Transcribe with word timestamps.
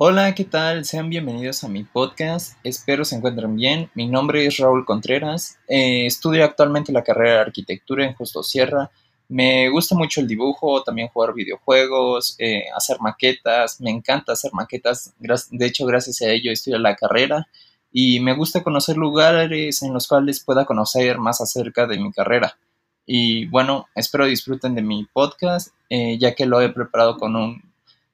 Hola, 0.00 0.32
¿qué 0.32 0.44
tal? 0.44 0.84
Sean 0.84 1.10
bienvenidos 1.10 1.64
a 1.64 1.68
mi 1.68 1.82
podcast. 1.82 2.56
Espero 2.62 3.04
se 3.04 3.16
encuentren 3.16 3.56
bien. 3.56 3.90
Mi 3.94 4.06
nombre 4.06 4.46
es 4.46 4.56
Raúl 4.58 4.84
Contreras. 4.84 5.58
Eh, 5.66 6.06
estudio 6.06 6.44
actualmente 6.44 6.92
la 6.92 7.02
carrera 7.02 7.32
de 7.32 7.40
arquitectura 7.40 8.06
en 8.06 8.14
Justo 8.14 8.44
Sierra. 8.44 8.92
Me 9.26 9.68
gusta 9.70 9.96
mucho 9.96 10.20
el 10.20 10.28
dibujo, 10.28 10.84
también 10.84 11.08
jugar 11.08 11.34
videojuegos, 11.34 12.36
eh, 12.38 12.66
hacer 12.76 12.98
maquetas. 13.00 13.80
Me 13.80 13.90
encanta 13.90 14.34
hacer 14.34 14.52
maquetas. 14.52 15.14
De 15.50 15.66
hecho, 15.66 15.84
gracias 15.84 16.22
a 16.22 16.30
ello 16.30 16.52
estudio 16.52 16.78
la 16.78 16.94
carrera. 16.94 17.48
Y 17.90 18.20
me 18.20 18.36
gusta 18.36 18.62
conocer 18.62 18.96
lugares 18.96 19.82
en 19.82 19.92
los 19.92 20.06
cuales 20.06 20.44
pueda 20.44 20.64
conocer 20.64 21.18
más 21.18 21.40
acerca 21.40 21.88
de 21.88 21.98
mi 21.98 22.12
carrera. 22.12 22.56
Y 23.04 23.46
bueno, 23.46 23.88
espero 23.96 24.26
disfruten 24.26 24.76
de 24.76 24.82
mi 24.82 25.08
podcast, 25.12 25.74
eh, 25.90 26.18
ya 26.20 26.36
que 26.36 26.46
lo 26.46 26.60
he 26.60 26.68
preparado 26.68 27.16
con 27.16 27.34
un 27.34 27.60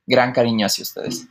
gran 0.06 0.32
cariño 0.32 0.64
hacia 0.64 0.84
ustedes. 0.84 1.28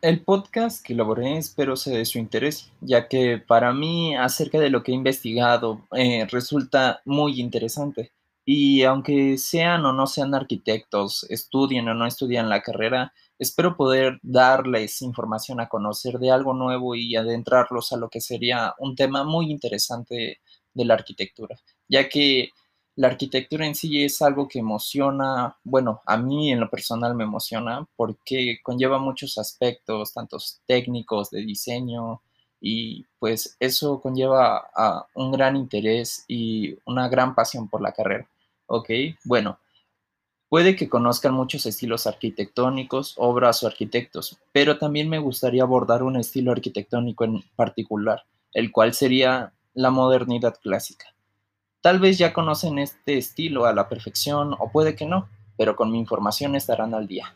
El 0.00 0.24
podcast 0.24 0.84
que 0.84 0.92
elaboré 0.92 1.38
espero 1.38 1.76
sea 1.76 1.96
de 1.96 2.04
su 2.04 2.18
interés, 2.18 2.70
ya 2.80 3.08
que 3.08 3.38
para 3.38 3.72
mí 3.72 4.16
acerca 4.16 4.58
de 4.58 4.70
lo 4.70 4.82
que 4.82 4.92
he 4.92 4.94
investigado 4.94 5.86
eh, 5.96 6.26
resulta 6.30 7.02
muy 7.04 7.40
interesante. 7.40 8.12
Y 8.44 8.82
aunque 8.82 9.38
sean 9.38 9.84
o 9.84 9.92
no 9.92 10.06
sean 10.06 10.34
arquitectos, 10.34 11.24
estudien 11.30 11.88
o 11.88 11.94
no 11.94 12.06
estudian 12.06 12.48
la 12.48 12.62
carrera, 12.62 13.12
espero 13.38 13.76
poder 13.76 14.18
darles 14.22 15.00
información 15.02 15.60
a 15.60 15.68
conocer 15.68 16.18
de 16.18 16.30
algo 16.30 16.52
nuevo 16.54 16.94
y 16.94 17.14
adentrarlos 17.16 17.92
a 17.92 17.96
lo 17.96 18.08
que 18.08 18.20
sería 18.20 18.74
un 18.78 18.96
tema 18.96 19.24
muy 19.24 19.50
interesante 19.50 20.40
de 20.74 20.84
la 20.84 20.94
arquitectura, 20.94 21.56
ya 21.88 22.08
que 22.08 22.50
la 22.96 23.08
arquitectura 23.08 23.66
en 23.66 23.74
sí 23.74 24.04
es 24.04 24.20
algo 24.22 24.48
que 24.48 24.58
emociona, 24.58 25.56
bueno, 25.64 26.02
a 26.06 26.16
mí 26.16 26.52
en 26.52 26.60
lo 26.60 26.70
personal 26.70 27.14
me 27.14 27.24
emociona 27.24 27.86
porque 27.96 28.58
conlleva 28.62 28.98
muchos 28.98 29.38
aspectos, 29.38 30.12
tantos 30.12 30.60
técnicos 30.66 31.30
de 31.30 31.40
diseño, 31.40 32.20
y 32.62 33.04
pues 33.18 33.56
eso 33.58 34.00
conlleva 34.00 34.70
a 34.74 35.04
un 35.16 35.32
gran 35.32 35.56
interés 35.56 36.24
y 36.28 36.76
una 36.86 37.08
gran 37.08 37.34
pasión 37.34 37.68
por 37.68 37.82
la 37.82 37.92
carrera. 37.92 38.28
Ok, 38.66 38.88
bueno, 39.24 39.58
puede 40.48 40.76
que 40.76 40.88
conozcan 40.88 41.34
muchos 41.34 41.66
estilos 41.66 42.06
arquitectónicos, 42.06 43.14
obras 43.16 43.62
o 43.62 43.66
arquitectos, 43.66 44.38
pero 44.52 44.78
también 44.78 45.08
me 45.08 45.18
gustaría 45.18 45.64
abordar 45.64 46.04
un 46.04 46.16
estilo 46.16 46.52
arquitectónico 46.52 47.24
en 47.24 47.42
particular, 47.56 48.22
el 48.52 48.70
cual 48.70 48.94
sería 48.94 49.52
la 49.74 49.90
modernidad 49.90 50.54
clásica. 50.62 51.06
Tal 51.82 51.98
vez 51.98 52.16
ya 52.16 52.32
conocen 52.32 52.78
este 52.78 53.18
estilo 53.18 53.66
a 53.66 53.74
la 53.74 53.88
perfección 53.88 54.54
o 54.60 54.70
puede 54.70 54.94
que 54.94 55.04
no, 55.04 55.28
pero 55.58 55.74
con 55.74 55.90
mi 55.90 55.98
información 55.98 56.54
estarán 56.54 56.94
al 56.94 57.08
día. 57.08 57.34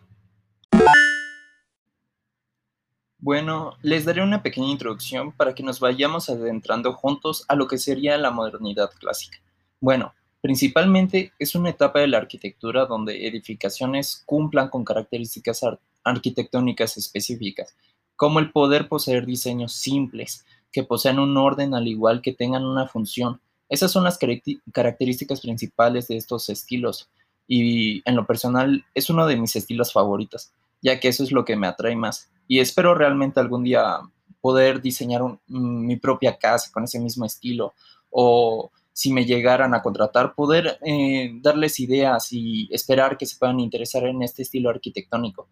Bueno, 3.19 3.72
les 3.83 4.05
daré 4.05 4.22
una 4.22 4.44
pequeña 4.44 4.69
introducción 4.69 5.33
para 5.33 5.52
que 5.52 5.64
nos 5.64 5.80
vayamos 5.80 6.30
adentrando 6.30 6.92
juntos 6.92 7.44
a 7.48 7.56
lo 7.56 7.67
que 7.67 7.77
sería 7.77 8.17
la 8.19 8.30
modernidad 8.30 8.91
clásica. 9.00 9.39
Bueno, 9.80 10.14
principalmente 10.41 11.33
es 11.41 11.56
una 11.56 11.70
etapa 11.70 11.98
de 11.98 12.06
la 12.06 12.19
arquitectura 12.19 12.86
donde 12.86 13.27
edificaciones 13.27 14.23
cumplan 14.27 14.68
con 14.68 14.85
características 14.85 15.62
arquitectónicas 16.05 16.96
específicas, 16.96 17.77
como 18.14 18.39
el 18.39 18.52
poder 18.52 18.89
poseer 18.89 19.27
diseños 19.27 19.73
simples, 19.73 20.46
que 20.70 20.85
posean 20.85 21.18
un 21.18 21.36
orden 21.36 21.74
al 21.74 21.89
igual 21.89 22.23
que 22.23 22.33
tengan 22.33 22.64
una 22.64 22.86
función, 22.86 23.40
esas 23.69 23.91
son 23.91 24.05
las 24.05 24.19
características 24.19 25.41
principales 25.41 26.09
de 26.09 26.17
estos 26.17 26.49
estilos 26.49 27.11
y 27.49 28.03
en 28.09 28.17
lo 28.17 28.27
personal 28.27 28.85
es 28.95 29.11
uno 29.11 29.27
de 29.27 29.37
mis 29.37 29.57
estilos 29.57 29.93
favoritos, 29.93 30.53
ya 30.83 30.99
que 31.01 31.09
eso 31.09 31.23
es 31.23 31.33
lo 31.33 31.45
que 31.45 31.57
me 31.57 31.67
atrae 31.67 31.97
más. 31.97 32.31
Y 32.49 32.61
espero 32.61 32.95
realmente 32.95 33.41
algún 33.41 33.65
día 33.65 34.01
poder 34.41 34.81
diseñar 34.81 35.23
mi 35.49 35.97
propia 35.97 36.37
casa 36.39 36.71
con 36.73 36.85
ese 36.85 37.01
mismo 37.01 37.25
estilo 37.25 37.75
o 38.11 38.71
si 38.93 39.13
me 39.13 39.27
llegaran 39.27 39.75
a 39.75 39.83
contratar, 39.83 40.35
poder 40.35 40.79
eh, 40.83 41.31
darles 41.43 41.81
ideas 41.81 42.33
y 42.33 42.67
esperar 42.73 43.19
que 43.19 43.27
se 43.27 43.37
puedan 43.37 43.61
interesar 43.61 44.05
en 44.05 44.23
este 44.23 44.43
estilo 44.43 44.71
arquitectónico. 44.71 45.48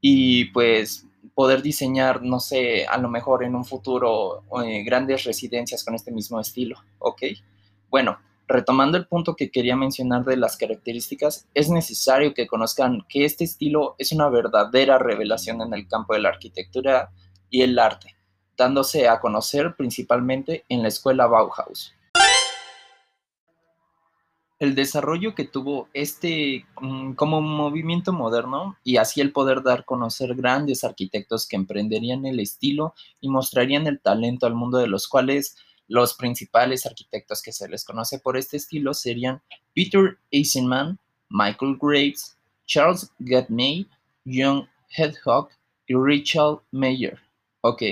Y 0.00 0.46
pues 0.46 1.04
poder 1.34 1.60
diseñar, 1.60 2.22
no 2.22 2.40
sé, 2.40 2.86
a 2.86 2.96
lo 2.96 3.10
mejor 3.10 3.44
en 3.44 3.54
un 3.54 3.66
futuro 3.66 4.44
eh, 4.64 4.82
grandes 4.82 5.24
residencias 5.24 5.84
con 5.84 5.94
este 5.94 6.10
mismo 6.10 6.40
estilo, 6.40 6.78
¿ok? 6.98 7.22
Bueno, 7.96 8.18
retomando 8.46 8.98
el 8.98 9.06
punto 9.06 9.36
que 9.36 9.50
quería 9.50 9.74
mencionar 9.74 10.22
de 10.26 10.36
las 10.36 10.58
características, 10.58 11.48
es 11.54 11.70
necesario 11.70 12.34
que 12.34 12.46
conozcan 12.46 13.06
que 13.08 13.24
este 13.24 13.44
estilo 13.44 13.94
es 13.96 14.12
una 14.12 14.28
verdadera 14.28 14.98
revelación 14.98 15.62
en 15.62 15.72
el 15.72 15.88
campo 15.88 16.12
de 16.12 16.20
la 16.20 16.28
arquitectura 16.28 17.08
y 17.48 17.62
el 17.62 17.78
arte, 17.78 18.14
dándose 18.54 19.08
a 19.08 19.18
conocer 19.18 19.76
principalmente 19.76 20.66
en 20.68 20.82
la 20.82 20.88
escuela 20.88 21.26
Bauhaus. 21.26 21.94
El 24.58 24.74
desarrollo 24.74 25.34
que 25.34 25.44
tuvo 25.46 25.88
este 25.94 26.66
mm, 26.78 27.14
como 27.14 27.40
movimiento 27.40 28.12
moderno 28.12 28.76
y 28.84 28.98
así 28.98 29.22
el 29.22 29.32
poder 29.32 29.62
dar 29.62 29.80
a 29.80 29.84
conocer 29.84 30.34
grandes 30.34 30.84
arquitectos 30.84 31.48
que 31.48 31.56
emprenderían 31.56 32.26
el 32.26 32.40
estilo 32.40 32.92
y 33.22 33.30
mostrarían 33.30 33.86
el 33.86 34.00
talento 34.00 34.46
al 34.46 34.54
mundo 34.54 34.76
de 34.76 34.86
los 34.86 35.08
cuales 35.08 35.56
los 35.88 36.14
principales 36.14 36.86
arquitectos 36.86 37.42
que 37.42 37.52
se 37.52 37.68
les 37.68 37.84
conoce 37.84 38.18
por 38.18 38.36
este 38.36 38.56
estilo 38.56 38.94
serían 38.94 39.42
Peter 39.74 40.18
Eisenman, 40.30 40.98
Michael 41.28 41.78
Graves, 41.80 42.36
Charles 42.66 43.10
Gatmey, 43.18 43.88
John 44.26 44.68
Hedhog 44.96 45.48
y 45.86 45.94
Richard 45.94 46.62
Mayer. 46.72 47.18
Ok. 47.60 47.82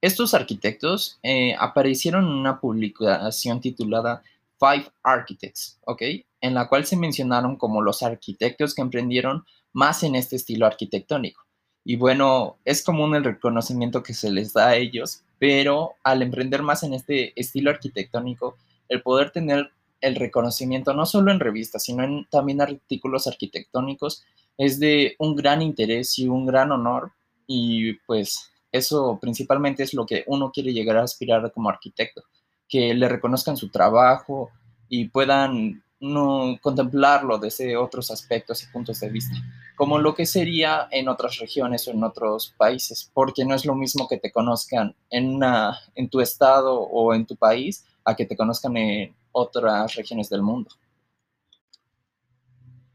Estos 0.00 0.32
arquitectos 0.32 1.18
eh, 1.22 1.54
aparecieron 1.58 2.24
en 2.24 2.30
una 2.30 2.58
publicación 2.58 3.60
titulada 3.60 4.22
Five 4.58 4.90
Architects, 5.02 5.78
¿ok? 5.84 6.02
En 6.40 6.54
la 6.54 6.68
cual 6.68 6.86
se 6.86 6.96
mencionaron 6.96 7.56
como 7.56 7.82
los 7.82 8.02
arquitectos 8.02 8.74
que 8.74 8.82
emprendieron 8.82 9.44
más 9.72 10.02
en 10.02 10.14
este 10.14 10.36
estilo 10.36 10.66
arquitectónico. 10.66 11.42
Y 11.84 11.96
bueno, 11.96 12.58
es 12.64 12.82
común 12.82 13.14
el 13.14 13.24
reconocimiento 13.24 14.02
que 14.02 14.14
se 14.14 14.30
les 14.30 14.52
da 14.52 14.68
a 14.68 14.76
ellos, 14.76 15.22
pero 15.40 15.94
al 16.04 16.20
emprender 16.20 16.60
más 16.62 16.82
en 16.82 16.92
este 16.92 17.32
estilo 17.34 17.70
arquitectónico, 17.70 18.58
el 18.90 19.00
poder 19.00 19.30
tener 19.30 19.70
el 20.02 20.14
reconocimiento 20.14 20.92
no 20.92 21.06
solo 21.06 21.32
en 21.32 21.40
revistas, 21.40 21.82
sino 21.82 22.04
en 22.04 22.26
también 22.30 22.60
artículos 22.60 23.26
arquitectónicos, 23.26 24.22
es 24.58 24.78
de 24.78 25.16
un 25.18 25.34
gran 25.34 25.62
interés 25.62 26.18
y 26.18 26.28
un 26.28 26.44
gran 26.44 26.72
honor. 26.72 27.12
Y 27.46 27.94
pues 28.06 28.52
eso 28.70 29.18
principalmente 29.20 29.82
es 29.82 29.94
lo 29.94 30.04
que 30.04 30.24
uno 30.26 30.52
quiere 30.52 30.74
llegar 30.74 30.98
a 30.98 31.04
aspirar 31.04 31.50
como 31.52 31.70
arquitecto, 31.70 32.22
que 32.68 32.92
le 32.92 33.08
reconozcan 33.08 33.56
su 33.56 33.70
trabajo 33.70 34.50
y 34.90 35.08
puedan 35.08 35.82
no 36.00 36.58
contemplarlo 36.60 37.38
desde 37.38 37.76
otros 37.76 38.10
aspectos 38.10 38.62
y 38.62 38.66
puntos 38.66 39.00
de 39.00 39.10
vista, 39.10 39.36
como 39.76 39.98
lo 39.98 40.14
que 40.14 40.26
sería 40.26 40.88
en 40.90 41.08
otras 41.08 41.38
regiones 41.38 41.86
o 41.86 41.90
en 41.90 42.02
otros 42.02 42.54
países, 42.56 43.10
porque 43.12 43.44
no 43.44 43.54
es 43.54 43.64
lo 43.64 43.74
mismo 43.74 44.08
que 44.08 44.18
te 44.18 44.32
conozcan 44.32 44.94
en, 45.10 45.28
una, 45.36 45.78
en 45.94 46.08
tu 46.08 46.20
estado 46.20 46.80
o 46.80 47.14
en 47.14 47.26
tu 47.26 47.36
país 47.36 47.84
a 48.04 48.16
que 48.16 48.26
te 48.26 48.36
conozcan 48.36 48.76
en 48.76 49.14
otras 49.32 49.94
regiones 49.94 50.28
del 50.28 50.42
mundo. 50.42 50.70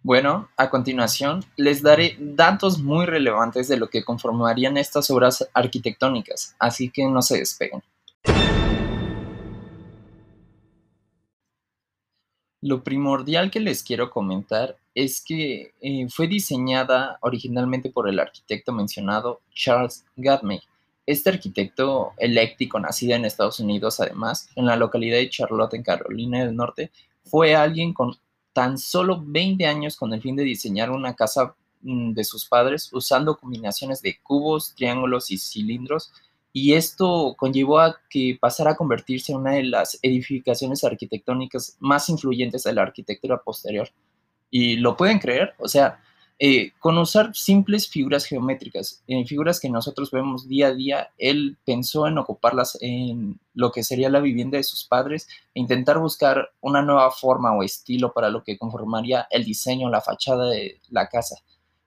Bueno, 0.02 0.50
a 0.56 0.70
continuación 0.70 1.44
les 1.58 1.82
daré 1.82 2.16
datos 2.20 2.78
muy 2.78 3.08
relevantes 3.08 3.68
de 3.68 3.78
lo 3.78 3.90
que 3.90 4.04
conformarían 4.04 4.78
estas 4.78 5.10
obras 5.10 5.50
arquitectónicas, 5.52 6.56
así 6.60 6.92
que 6.92 7.08
no 7.08 7.24
se 7.24 7.40
despeguen. 7.40 7.82
Lo 12.66 12.84
primordial 12.84 13.52
que 13.52 13.60
les 13.60 13.84
quiero 13.84 14.10
comentar 14.10 14.76
es 14.96 15.24
que 15.24 15.76
eh, 15.82 16.08
fue 16.10 16.28
diseñada 16.28 17.20
originalmente 17.22 17.92
por 17.92 18.10
el 18.10 18.18
arquitecto 18.18 18.72
mencionado 18.74 19.42
Charles 19.54 20.04
Gatmey. 20.16 20.60
Este 21.06 21.30
arquitecto 21.30 22.14
eléctrico, 22.18 22.80
nacido 22.80 23.16
en 23.16 23.26
Estados 23.26 23.60
Unidos, 23.60 24.00
además, 24.00 24.50
en 24.56 24.66
la 24.66 24.78
localidad 24.78 25.18
de 25.18 25.30
Charlotte, 25.30 25.76
en 25.76 25.84
Carolina 25.84 26.44
del 26.44 26.56
Norte, 26.56 26.90
fue 27.24 27.54
alguien 27.54 27.94
con 27.94 28.18
tan 28.52 28.80
solo 28.80 29.24
20 29.24 29.64
años 29.68 29.96
con 29.96 30.12
el 30.12 30.24
fin 30.24 30.36
de 30.36 30.44
diseñar 30.44 30.90
una 30.90 31.14
casa 31.14 31.54
mm, 31.84 32.14
de 32.14 32.24
sus 32.24 32.46
padres 32.46 32.90
usando 32.92 33.38
combinaciones 33.38 34.02
de 34.02 34.18
cubos, 34.24 34.74
triángulos 34.74 35.30
y 35.30 35.38
cilindros 35.38 36.12
y 36.56 36.74
esto 36.74 37.36
conllevó 37.38 37.80
a 37.80 37.98
que 38.10 38.38
pasara 38.40 38.72
a 38.72 38.76
convertirse 38.78 39.34
en 39.34 39.40
una 39.40 39.52
de 39.52 39.64
las 39.64 40.00
edificaciones 40.02 40.84
arquitectónicas 40.86 41.76
más 41.80 42.08
influyentes 42.10 42.64
de 42.64 42.74
la 42.74 42.84
arquitectura 42.84 43.38
posterior. 43.44 43.90
Y 44.50 44.78
lo 44.78 44.96
pueden 44.96 45.20
creer, 45.20 45.54
o 45.60 45.68
sea, 45.68 46.00
Eh, 46.38 46.74
con 46.80 46.98
usar 46.98 47.32
simples 47.34 47.88
figuras 47.88 48.26
geométricas, 48.26 49.02
eh, 49.08 49.26
figuras 49.26 49.58
que 49.62 49.70
nosotros 49.70 50.12
vemos 50.12 50.50
día 50.50 50.68
a 50.68 50.74
día, 50.74 51.10
él 51.18 51.56
pensó 51.66 52.08
en 52.08 52.18
ocuparlas 52.18 52.78
en 52.82 53.40
lo 53.54 53.72
que 53.72 53.84
sería 53.84 54.10
la 54.10 54.20
vivienda 54.20 54.58
de 54.58 54.64
sus 54.66 54.84
padres 54.84 55.30
e 55.54 55.62
intentar 55.62 55.98
buscar 55.98 56.50
una 56.60 56.82
nueva 56.82 57.10
forma 57.12 57.54
o 57.54 57.64
estilo 57.64 58.12
para 58.12 58.30
lo 58.30 58.44
que 58.44 58.58
conformaría 58.58 59.28
el 59.32 59.46
diseño, 59.46 59.90
la 59.90 60.02
fachada 60.02 60.50
de 60.50 60.82
la 60.90 61.08
casa. 61.08 61.38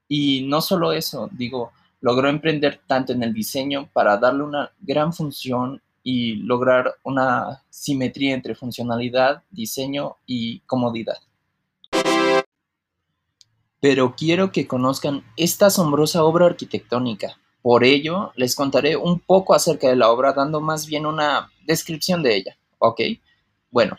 Y 0.09 0.47
no 0.49 0.63
solo 0.63 0.93
eso, 0.93 1.29
digo, 1.31 1.71
logró 2.01 2.29
emprender 2.29 2.81
tanto 2.87 3.13
en 3.13 3.23
el 3.23 3.33
diseño 3.33 3.89
para 3.93 4.17
darle 4.17 4.45
una 4.45 4.73
gran 4.81 5.13
función 5.13 5.83
y 6.03 6.37
lograr 6.37 6.95
una 7.03 7.63
simetría 7.69 8.35
entre 8.35 8.55
funcionalidad, 8.55 9.43
diseño 9.51 10.17
y 10.27 10.61
comodidad 10.61 11.19
pero 13.81 14.15
quiero 14.17 14.51
que 14.53 14.67
conozcan 14.67 15.25
esta 15.37 15.67
asombrosa 15.67 16.25
obra 16.25 16.47
arquitectónica. 16.47 17.39
Por 17.63 17.85
ello, 17.85 18.33
les 18.37 18.55
contaré 18.55 18.97
un 18.97 19.21
poco 19.21 19.55
acerca 19.55 19.89
de 19.89 19.97
la 19.97 20.11
obra, 20.11 20.33
dando 20.33 20.61
más 20.61 20.87
bien 20.87 21.07
una 21.07 21.51
descripción 21.67 22.23
de 22.23 22.37
ella, 22.37 22.59
¿ok? 22.79 23.01
Bueno, 23.71 23.97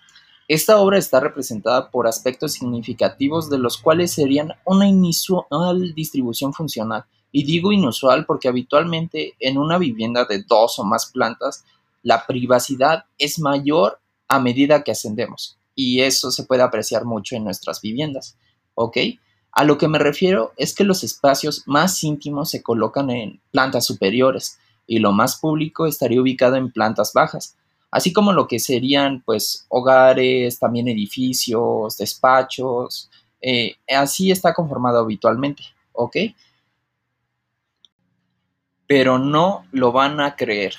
esta 0.48 0.80
obra 0.80 0.98
está 0.98 1.20
representada 1.20 1.92
por 1.92 2.08
aspectos 2.08 2.54
significativos 2.54 3.50
de 3.50 3.60
los 3.60 3.78
cuales 3.78 4.12
serían 4.12 4.54
una 4.66 4.88
inusual 4.88 5.94
distribución 5.94 6.54
funcional. 6.54 7.06
Y 7.32 7.44
digo 7.44 7.72
inusual 7.72 8.26
porque 8.26 8.48
habitualmente 8.48 9.36
en 9.40 9.58
una 9.58 9.78
vivienda 9.78 10.26
de 10.26 10.44
dos 10.44 10.80
o 10.80 10.84
más 10.84 11.12
plantas, 11.12 11.64
la 12.04 12.26
privacidad 12.26 13.06
es 13.18 13.40
mayor 13.40 14.00
a 14.28 14.40
medida 14.40 14.84
que 14.84 14.92
ascendemos. 14.92 15.58
Y 15.76 16.02
eso 16.02 16.32
se 16.32 16.44
puede 16.44 16.64
apreciar 16.64 17.06
mucho 17.06 17.36
en 17.36 17.44
nuestras 17.44 17.82
viviendas, 17.82 18.38
¿ok? 18.76 18.98
A 19.52 19.64
lo 19.64 19.78
que 19.78 19.88
me 19.88 20.00
refiero 20.00 20.54
es 20.58 20.74
que 20.74 20.84
los 20.84 21.04
espacios 21.04 21.64
más 21.66 22.04
íntimos 22.04 22.50
se 22.50 22.62
colocan 22.62 23.10
en 23.10 23.42
plantas 23.52 23.86
superiores 23.86 24.60
y 24.88 25.00
lo 25.00 25.12
más 25.12 25.38
público 25.38 25.86
estaría 25.86 26.22
ubicado 26.22 26.56
en 26.56 26.72
plantas 26.72 27.14
bajas, 27.14 27.56
así 27.92 28.14
como 28.14 28.34
lo 28.34 28.48
que 28.48 28.60
serían 28.60 29.22
pues 29.26 29.66
hogares, 29.70 30.60
también 30.60 30.88
edificios, 30.88 31.98
despachos, 31.98 33.10
eh, 33.42 33.76
así 33.88 34.32
está 34.32 34.54
conformado 34.54 35.00
habitualmente, 35.00 35.64
¿ok? 35.94 36.16
Pero 38.90 39.20
no 39.20 39.68
lo 39.72 39.92
van 39.92 40.20
a 40.20 40.36
creer. 40.36 40.74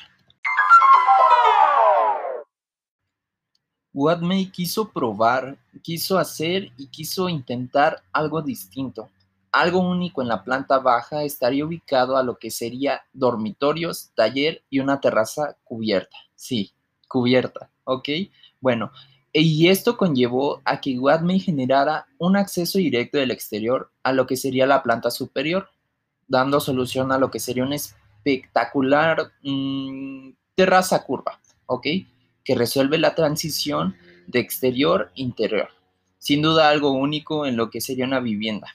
Watmey 3.94 4.50
quiso 4.50 4.90
probar, 4.90 5.56
quiso 5.80 6.18
hacer 6.18 6.72
y 6.76 6.88
quiso 6.88 7.28
intentar 7.28 8.02
algo 8.12 8.42
distinto. 8.42 9.10
Algo 9.52 9.78
único 9.78 10.22
en 10.22 10.28
la 10.28 10.42
planta 10.42 10.80
baja 10.80 11.22
estaría 11.22 11.64
ubicado 11.64 12.16
a 12.16 12.24
lo 12.24 12.36
que 12.36 12.50
sería 12.50 13.02
dormitorios, 13.12 14.10
taller 14.16 14.64
y 14.70 14.80
una 14.80 15.00
terraza 15.00 15.56
cubierta. 15.62 16.16
Sí, 16.34 16.72
cubierta, 17.06 17.70
¿ok? 17.84 18.08
Bueno, 18.60 18.90
y 19.32 19.68
esto 19.68 19.96
conllevó 19.96 20.62
a 20.64 20.80
que 20.80 20.98
Watmey 20.98 21.38
generara 21.38 22.08
un 22.18 22.36
acceso 22.36 22.78
directo 22.78 23.18
del 23.18 23.30
exterior 23.30 23.92
a 24.02 24.12
lo 24.12 24.26
que 24.26 24.36
sería 24.36 24.66
la 24.66 24.82
planta 24.82 25.12
superior, 25.12 25.70
dando 26.26 26.58
solución 26.58 27.12
a 27.12 27.18
lo 27.18 27.30
que 27.30 27.38
sería 27.38 27.62
una 27.62 27.76
espectacular 28.24 29.32
mm, 29.42 30.30
terraza 30.54 31.04
curva, 31.04 31.40
¿ok? 31.66 31.86
que 32.44 32.54
resuelve 32.54 32.98
la 32.98 33.14
transición 33.14 33.96
de 34.26 34.40
exterior 34.40 35.08
a 35.08 35.10
interior. 35.14 35.68
Sin 36.18 36.42
duda 36.42 36.68
algo 36.68 36.90
único 36.90 37.46
en 37.46 37.56
lo 37.56 37.70
que 37.70 37.80
sería 37.80 38.04
una 38.04 38.20
vivienda. 38.20 38.68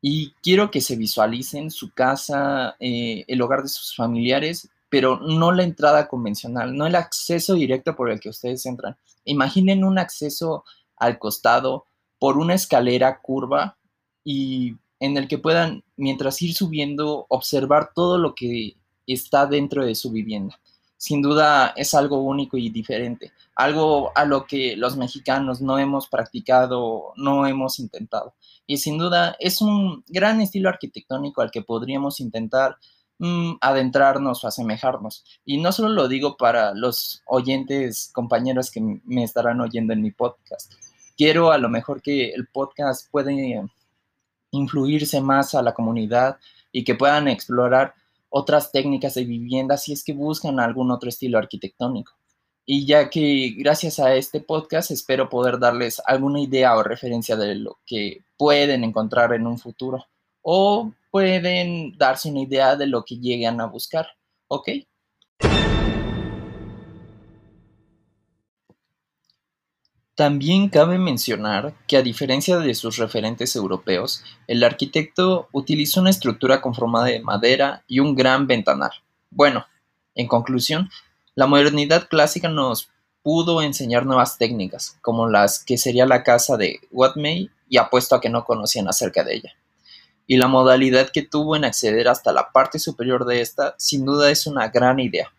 Y 0.00 0.32
quiero 0.42 0.70
que 0.70 0.80
se 0.80 0.96
visualicen 0.96 1.70
su 1.70 1.92
casa, 1.92 2.76
eh, 2.80 3.24
el 3.28 3.42
hogar 3.42 3.62
de 3.62 3.68
sus 3.68 3.94
familiares, 3.94 4.68
pero 4.88 5.18
no 5.18 5.52
la 5.52 5.64
entrada 5.64 6.06
convencional, 6.06 6.76
no 6.76 6.86
el 6.86 6.94
acceso 6.94 7.54
directo 7.54 7.96
por 7.96 8.10
el 8.10 8.20
que 8.20 8.28
ustedes 8.28 8.64
entran. 8.66 8.96
Imaginen 9.24 9.84
un 9.84 9.98
acceso 9.98 10.64
al 10.96 11.18
costado 11.18 11.86
por 12.18 12.38
una 12.38 12.54
escalera 12.54 13.20
curva 13.20 13.76
y 14.24 14.76
en 15.00 15.16
el 15.16 15.28
que 15.28 15.38
puedan, 15.38 15.84
mientras 15.96 16.40
ir 16.42 16.54
subiendo, 16.54 17.26
observar 17.28 17.90
todo 17.94 18.18
lo 18.18 18.34
que 18.34 18.76
está 19.06 19.46
dentro 19.46 19.84
de 19.84 19.94
su 19.94 20.10
vivienda 20.10 20.58
sin 20.96 21.22
duda 21.22 21.72
es 21.76 21.94
algo 21.94 22.22
único 22.22 22.56
y 22.56 22.70
diferente, 22.70 23.32
algo 23.54 24.12
a 24.14 24.24
lo 24.24 24.46
que 24.46 24.76
los 24.76 24.96
mexicanos 24.96 25.60
no 25.60 25.78
hemos 25.78 26.08
practicado, 26.08 27.12
no 27.16 27.46
hemos 27.46 27.78
intentado. 27.78 28.34
Y 28.66 28.78
sin 28.78 28.98
duda 28.98 29.36
es 29.38 29.60
un 29.60 30.04
gran 30.08 30.40
estilo 30.40 30.68
arquitectónico 30.68 31.42
al 31.42 31.50
que 31.50 31.62
podríamos 31.62 32.20
intentar 32.20 32.76
mm, 33.18 33.54
adentrarnos 33.60 34.42
o 34.42 34.48
asemejarnos. 34.48 35.24
Y 35.44 35.58
no 35.58 35.70
solo 35.72 35.90
lo 35.90 36.08
digo 36.08 36.36
para 36.36 36.74
los 36.74 37.22
oyentes, 37.26 38.10
compañeros 38.12 38.70
que 38.70 38.80
me 38.80 39.22
estarán 39.22 39.60
oyendo 39.60 39.92
en 39.92 40.02
mi 40.02 40.10
podcast. 40.10 40.72
Quiero 41.16 41.52
a 41.52 41.58
lo 41.58 41.68
mejor 41.68 42.02
que 42.02 42.30
el 42.30 42.46
podcast 42.48 43.10
puede 43.10 43.66
influirse 44.50 45.20
más 45.20 45.54
a 45.54 45.62
la 45.62 45.74
comunidad 45.74 46.38
y 46.72 46.84
que 46.84 46.94
puedan 46.94 47.28
explorar 47.28 47.94
otras 48.28 48.72
técnicas 48.72 49.14
de 49.14 49.24
vivienda 49.24 49.76
si 49.76 49.92
es 49.92 50.04
que 50.04 50.12
buscan 50.12 50.60
algún 50.60 50.90
otro 50.90 51.08
estilo 51.08 51.38
arquitectónico. 51.38 52.12
Y 52.64 52.84
ya 52.84 53.08
que 53.08 53.54
gracias 53.56 54.00
a 54.00 54.14
este 54.14 54.40
podcast 54.40 54.90
espero 54.90 55.28
poder 55.28 55.58
darles 55.58 56.02
alguna 56.04 56.40
idea 56.40 56.76
o 56.76 56.82
referencia 56.82 57.36
de 57.36 57.54
lo 57.54 57.78
que 57.86 58.24
pueden 58.36 58.82
encontrar 58.82 59.32
en 59.32 59.46
un 59.46 59.58
futuro 59.58 60.04
o 60.42 60.92
pueden 61.10 61.96
darse 61.96 62.28
una 62.30 62.40
idea 62.40 62.76
de 62.76 62.86
lo 62.86 63.04
que 63.04 63.16
lleguen 63.16 63.60
a 63.60 63.66
buscar. 63.66 64.06
¿Ok? 64.48 64.68
También 70.16 70.70
cabe 70.70 70.96
mencionar 70.96 71.74
que 71.86 71.98
a 71.98 72.02
diferencia 72.02 72.56
de 72.58 72.74
sus 72.74 72.96
referentes 72.96 73.54
europeos, 73.54 74.24
el 74.46 74.64
arquitecto 74.64 75.50
utilizó 75.52 76.00
una 76.00 76.08
estructura 76.08 76.62
conformada 76.62 77.08
de 77.08 77.20
madera 77.20 77.84
y 77.86 78.00
un 78.00 78.14
gran 78.14 78.46
ventanal. 78.46 78.92
Bueno, 79.28 79.66
en 80.14 80.26
conclusión, 80.26 80.88
la 81.34 81.46
modernidad 81.46 82.08
clásica 82.08 82.48
nos 82.48 82.88
pudo 83.22 83.60
enseñar 83.60 84.06
nuevas 84.06 84.38
técnicas, 84.38 84.96
como 85.02 85.28
las 85.28 85.62
que 85.62 85.76
sería 85.76 86.06
la 86.06 86.22
casa 86.22 86.56
de 86.56 86.80
Watmey, 86.92 87.50
y 87.68 87.76
apuesto 87.76 88.14
a 88.14 88.20
que 88.22 88.30
no 88.30 88.46
conocían 88.46 88.88
acerca 88.88 89.22
de 89.22 89.34
ella. 89.34 89.52
Y 90.26 90.38
la 90.38 90.48
modalidad 90.48 91.10
que 91.10 91.24
tuvo 91.24 91.56
en 91.56 91.66
acceder 91.66 92.08
hasta 92.08 92.32
la 92.32 92.52
parte 92.52 92.78
superior 92.78 93.26
de 93.26 93.42
esta, 93.42 93.74
sin 93.76 94.06
duda 94.06 94.30
es 94.30 94.46
una 94.46 94.68
gran 94.68 94.98
idea 94.98 95.30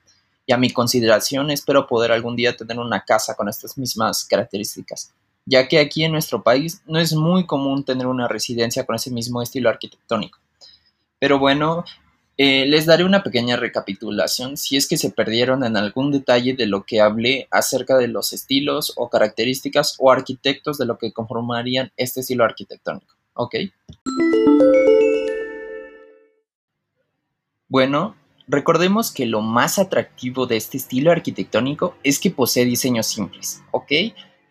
y 0.47 0.53
a 0.53 0.57
mi 0.57 0.71
consideración 0.71 1.51
espero 1.51 1.85
poder 1.87 2.11
algún 2.11 2.35
día 2.35 2.55
tener 2.55 2.79
una 2.79 3.03
casa 3.03 3.35
con 3.35 3.49
estas 3.49 3.77
mismas 3.77 4.23
características, 4.23 5.13
ya 5.45 5.67
que 5.67 5.77
aquí 5.77 6.05
en 6.05 6.13
nuestro 6.13 6.41
país 6.41 6.81
no 6.87 6.99
es 6.99 7.13
muy 7.13 7.45
común 7.45 7.83
tener 7.83 8.07
una 8.07 8.29
residencia 8.29 8.85
con 8.85 8.95
ese 8.95 9.11
mismo 9.11 9.41
estilo 9.41 9.69
arquitectónico. 9.69 10.39
Pero 11.19 11.37
bueno, 11.37 11.83
eh, 12.37 12.65
les 12.65 12.85
daré 12.85 13.03
una 13.03 13.23
pequeña 13.23 13.57
recapitulación 13.57 14.55
si 14.55 14.77
es 14.77 14.87
que 14.87 14.95
se 14.95 15.11
perdieron 15.11 15.65
en 15.65 15.75
algún 15.75 16.13
detalle 16.13 16.53
de 16.53 16.65
lo 16.65 16.85
que 16.85 17.01
hablé 17.01 17.49
acerca 17.51 17.97
de 17.97 18.07
los 18.07 18.31
estilos 18.31 18.93
o 18.95 19.09
características 19.09 19.95
o 19.99 20.11
arquitectos 20.11 20.77
de 20.77 20.85
lo 20.85 20.97
que 20.97 21.11
conformarían 21.11 21.91
este 21.97 22.21
estilo 22.21 22.45
arquitectónico. 22.45 23.15
¿Ok? 23.33 23.55
Bueno, 27.67 28.15
Recordemos 28.47 29.11
que 29.11 29.25
lo 29.25 29.41
más 29.41 29.77
atractivo 29.77 30.47
de 30.47 30.55
este 30.55 30.77
estilo 30.77 31.11
arquitectónico 31.11 31.97
es 32.03 32.17
que 32.17 32.31
posee 32.31 32.63
diseños 32.63 33.05
simples, 33.07 33.61
¿ok? 33.71 33.91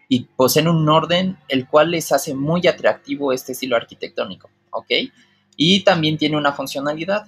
Y 0.09 0.25
poseen 0.37 0.69
un 0.69 0.87
orden 0.89 1.39
el 1.49 1.67
cual 1.67 1.93
les 1.93 2.13
hace 2.13 2.35
muy 2.35 2.67
atractivo 2.67 3.33
este 3.33 3.53
estilo 3.53 3.75
arquitectónico, 3.75 4.51
¿ok? 4.71 4.91
Y 5.57 5.83
también 5.83 6.19
tiene 6.19 6.37
una 6.37 6.53
funcionalidad, 6.53 7.27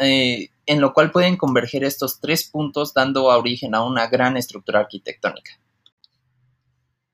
eh, 0.00 0.48
en 0.66 0.80
lo 0.80 0.92
cual 0.92 1.12
pueden 1.12 1.36
converger 1.36 1.84
estos 1.84 2.18
tres 2.18 2.48
puntos 2.50 2.92
dando 2.92 3.26
origen 3.26 3.76
a 3.76 3.84
una 3.84 4.08
gran 4.08 4.36
estructura 4.36 4.80
arquitectónica. 4.80 5.52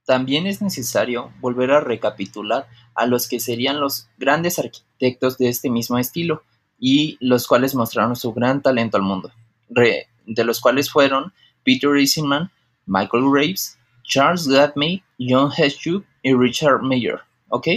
También 0.07 0.47
es 0.47 0.63
necesario 0.63 1.31
volver 1.41 1.73
a 1.73 1.81
recapitular 1.81 2.69
a 2.95 3.07
los 3.07 3.29
que 3.29 3.39
serían 3.39 3.81
los 3.81 4.09
grandes 4.17 4.59
arquitectos 4.59 5.37
de 5.37 5.49
este 5.49 5.69
mismo 5.69 5.99
estilo, 5.99 6.43
y 6.79 7.17
los 7.21 7.47
cuales 7.47 7.75
mostraron 7.75 8.17
su 8.17 8.33
gran 8.33 8.63
talento 8.63 8.97
al 8.97 9.03
mundo, 9.03 9.33
de 9.69 10.45
los 10.45 10.61
cuales 10.61 10.91
fueron 10.91 11.33
Peter 11.65 11.97
Eastman, 11.97 12.51
Michael 12.87 13.31
Graves, 13.31 13.79
Charles 14.05 14.47
Gadmey, 14.47 15.03
John 15.19 15.51
Heschuk 15.57 16.05
y 16.23 16.35
Richard 16.35 16.83
Mayer, 16.83 17.21
¿ok? 17.49 17.69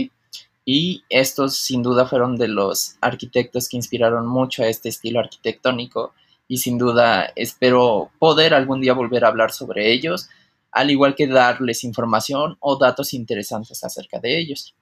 Y 0.65 1.03
estos 1.09 1.57
sin 1.57 1.81
duda 1.81 2.05
fueron 2.05 2.35
de 2.35 2.49
los 2.49 2.97
arquitectos 2.99 3.69
que 3.69 3.77
inspiraron 3.77 4.27
mucho 4.27 4.63
a 4.63 4.67
este 4.67 4.89
estilo 4.89 5.19
arquitectónico 5.19 6.13
y 6.47 6.57
sin 6.57 6.77
duda 6.77 7.31
espero 7.35 8.11
poder 8.19 8.53
algún 8.53 8.81
día 8.81 8.93
volver 8.93 9.23
a 9.23 9.29
hablar 9.29 9.51
sobre 9.51 9.91
ellos, 9.91 10.29
al 10.71 10.91
igual 10.91 11.15
que 11.15 11.27
darles 11.27 11.83
información 11.83 12.57
o 12.59 12.77
datos 12.77 13.13
interesantes 13.13 13.83
acerca 13.83 14.19
de 14.19 14.37
ellos. 14.37 14.75